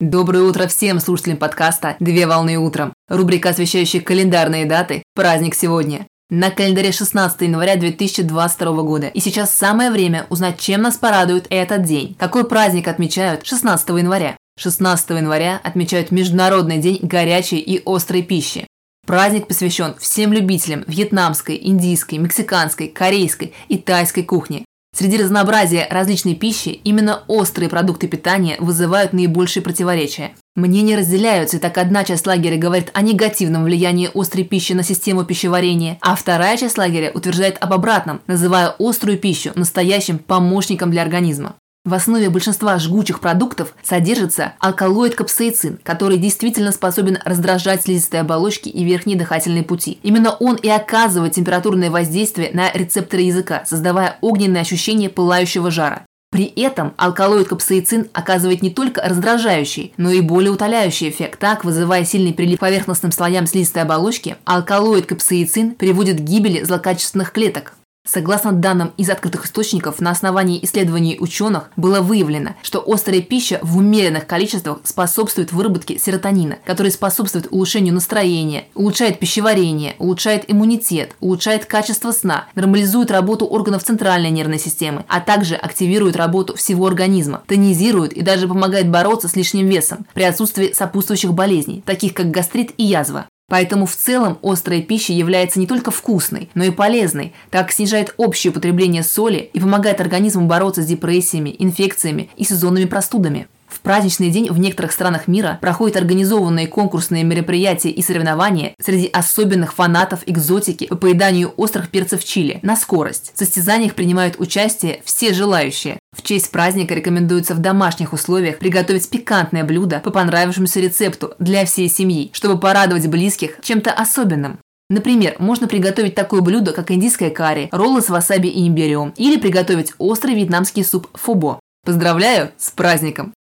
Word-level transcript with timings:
Доброе 0.00 0.44
утро 0.44 0.68
всем 0.68 1.00
слушателям 1.00 1.38
подкаста 1.38 1.96
«Две 1.98 2.28
волны 2.28 2.56
утром». 2.56 2.92
Рубрика, 3.08 3.48
освещающая 3.48 4.00
календарные 4.00 4.64
даты 4.64 5.02
«Праздник 5.12 5.56
сегодня». 5.56 6.06
На 6.30 6.52
календаре 6.52 6.92
16 6.92 7.40
января 7.40 7.74
2022 7.74 8.82
года. 8.84 9.08
И 9.08 9.18
сейчас 9.18 9.52
самое 9.52 9.90
время 9.90 10.26
узнать, 10.30 10.60
чем 10.60 10.82
нас 10.82 10.96
порадует 10.98 11.48
этот 11.50 11.82
день. 11.82 12.14
Какой 12.16 12.44
праздник 12.44 12.86
отмечают 12.86 13.44
16 13.44 13.88
января? 13.88 14.36
16 14.56 15.10
января 15.10 15.60
отмечают 15.64 16.12
Международный 16.12 16.78
день 16.78 17.00
горячей 17.02 17.58
и 17.58 17.82
острой 17.84 18.22
пищи. 18.22 18.68
Праздник 19.04 19.48
посвящен 19.48 19.96
всем 19.98 20.32
любителям 20.32 20.84
вьетнамской, 20.86 21.58
индийской, 21.60 22.18
мексиканской, 22.18 22.86
корейской 22.86 23.52
и 23.66 23.78
тайской 23.78 24.22
кухни. 24.22 24.64
Среди 24.98 25.16
разнообразия 25.16 25.86
различной 25.88 26.34
пищи 26.34 26.70
именно 26.70 27.22
острые 27.28 27.68
продукты 27.68 28.08
питания 28.08 28.56
вызывают 28.58 29.12
наибольшие 29.12 29.62
противоречия. 29.62 30.32
Мнения 30.56 30.96
разделяются, 30.96 31.58
и 31.58 31.60
так 31.60 31.78
одна 31.78 32.02
часть 32.02 32.26
лагеря 32.26 32.58
говорит 32.58 32.90
о 32.94 33.02
негативном 33.02 33.62
влиянии 33.62 34.10
острой 34.12 34.42
пищи 34.42 34.72
на 34.72 34.82
систему 34.82 35.24
пищеварения, 35.24 35.98
а 36.00 36.16
вторая 36.16 36.56
часть 36.56 36.78
лагеря 36.78 37.12
утверждает 37.14 37.58
об 37.60 37.74
обратном, 37.74 38.22
называя 38.26 38.74
острую 38.80 39.18
пищу 39.18 39.52
настоящим 39.54 40.18
помощником 40.18 40.90
для 40.90 41.02
организма. 41.02 41.54
В 41.88 41.94
основе 41.94 42.28
большинства 42.28 42.78
жгучих 42.78 43.18
продуктов 43.18 43.72
содержится 43.82 44.52
алкалоид 44.58 45.14
капсаицин, 45.14 45.78
который 45.82 46.18
действительно 46.18 46.70
способен 46.70 47.16
раздражать 47.24 47.84
слизистые 47.84 48.20
оболочки 48.20 48.68
и 48.68 48.84
верхние 48.84 49.16
дыхательные 49.16 49.62
пути. 49.62 49.98
Именно 50.02 50.32
он 50.32 50.56
и 50.56 50.68
оказывает 50.68 51.32
температурное 51.32 51.90
воздействие 51.90 52.50
на 52.52 52.70
рецепторы 52.72 53.22
языка, 53.22 53.62
создавая 53.64 54.18
огненное 54.20 54.60
ощущение 54.60 55.08
пылающего 55.08 55.70
жара. 55.70 56.04
При 56.30 56.44
этом 56.44 56.92
алкалоид 56.98 57.48
капсаицин 57.48 58.08
оказывает 58.12 58.60
не 58.60 58.68
только 58.68 59.00
раздражающий, 59.00 59.94
но 59.96 60.10
и 60.10 60.20
более 60.20 60.50
утоляющий 60.50 61.08
эффект. 61.08 61.38
Так, 61.38 61.64
вызывая 61.64 62.04
сильный 62.04 62.34
прилив 62.34 62.58
поверхностным 62.58 63.12
слоям 63.12 63.46
слизистой 63.46 63.84
оболочки, 63.84 64.36
алкалоид 64.44 65.06
капсаицин 65.06 65.70
приводит 65.70 66.18
к 66.18 66.24
гибели 66.24 66.62
злокачественных 66.62 67.32
клеток. 67.32 67.72
Согласно 68.08 68.52
данным 68.52 68.92
из 68.96 69.10
открытых 69.10 69.44
источников, 69.44 70.00
на 70.00 70.10
основании 70.10 70.64
исследований 70.64 71.18
ученых 71.20 71.70
было 71.76 72.00
выявлено, 72.00 72.54
что 72.62 72.82
острая 72.86 73.20
пища 73.20 73.58
в 73.60 73.76
умеренных 73.76 74.26
количествах 74.26 74.78
способствует 74.84 75.52
выработке 75.52 75.98
серотонина, 75.98 76.56
который 76.64 76.90
способствует 76.90 77.48
улучшению 77.50 77.92
настроения, 77.92 78.64
улучшает 78.74 79.18
пищеварение, 79.18 79.94
улучшает 79.98 80.44
иммунитет, 80.48 81.16
улучшает 81.20 81.66
качество 81.66 82.12
сна, 82.12 82.46
нормализует 82.54 83.10
работу 83.10 83.44
органов 83.44 83.84
центральной 83.84 84.30
нервной 84.30 84.58
системы, 84.58 85.04
а 85.08 85.20
также 85.20 85.54
активирует 85.54 86.16
работу 86.16 86.56
всего 86.56 86.86
организма, 86.86 87.42
тонизирует 87.46 88.14
и 88.14 88.22
даже 88.22 88.48
помогает 88.48 88.90
бороться 88.90 89.28
с 89.28 89.36
лишним 89.36 89.68
весом 89.68 90.06
при 90.14 90.22
отсутствии 90.22 90.72
сопутствующих 90.72 91.34
болезней, 91.34 91.82
таких 91.84 92.14
как 92.14 92.30
гастрит 92.30 92.72
и 92.78 92.84
язва. 92.84 93.26
Поэтому 93.48 93.86
в 93.86 93.96
целом 93.96 94.38
острая 94.42 94.82
пища 94.82 95.14
является 95.14 95.58
не 95.58 95.66
только 95.66 95.90
вкусной, 95.90 96.50
но 96.54 96.64
и 96.64 96.70
полезной, 96.70 97.32
так 97.50 97.62
как 97.62 97.72
снижает 97.72 98.12
общее 98.18 98.52
потребление 98.52 99.02
соли 99.02 99.50
и 99.52 99.58
помогает 99.58 100.00
организму 100.00 100.46
бороться 100.46 100.82
с 100.82 100.86
депрессиями, 100.86 101.56
инфекциями 101.58 102.28
и 102.36 102.44
сезонными 102.44 102.84
простудами. 102.84 103.48
В 103.68 103.80
праздничный 103.80 104.30
день 104.30 104.50
в 104.50 104.58
некоторых 104.58 104.92
странах 104.92 105.28
мира 105.28 105.58
проходят 105.60 105.96
организованные 105.96 106.66
конкурсные 106.66 107.22
мероприятия 107.22 107.90
и 107.90 108.02
соревнования 108.02 108.74
среди 108.80 109.06
особенных 109.06 109.74
фанатов 109.74 110.20
экзотики 110.26 110.86
по 110.86 110.96
поеданию 110.96 111.52
острых 111.56 111.90
перцев 111.90 112.24
чили 112.24 112.60
на 112.62 112.76
скорость. 112.76 113.32
В 113.34 113.38
состязаниях 113.38 113.94
принимают 113.94 114.36
участие 114.38 115.00
все 115.04 115.32
желающие. 115.32 115.98
В 116.16 116.22
честь 116.22 116.50
праздника 116.50 116.94
рекомендуется 116.94 117.54
в 117.54 117.58
домашних 117.58 118.12
условиях 118.12 118.58
приготовить 118.58 119.08
пикантное 119.08 119.64
блюдо 119.64 120.00
по 120.00 120.10
понравившемуся 120.10 120.80
рецепту 120.80 121.34
для 121.38 121.64
всей 121.64 121.88
семьи, 121.88 122.30
чтобы 122.32 122.58
порадовать 122.58 123.06
близких 123.06 123.58
чем-то 123.62 123.92
особенным. 123.92 124.58
Например, 124.90 125.36
можно 125.38 125.68
приготовить 125.68 126.14
такое 126.14 126.40
блюдо, 126.40 126.72
как 126.72 126.90
индийское 126.90 127.28
карри, 127.28 127.68
роллы 127.72 128.00
с 128.00 128.08
васаби 128.08 128.48
и 128.48 128.66
имбирем, 128.66 129.12
или 129.16 129.38
приготовить 129.38 129.92
острый 129.98 130.34
вьетнамский 130.34 130.82
суп 130.82 131.08
фубо. 131.12 131.60
Поздравляю 131.84 132.50
с 132.56 132.70
праздником! 132.70 133.34